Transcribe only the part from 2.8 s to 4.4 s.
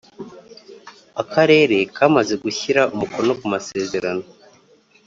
umukono kumasezerano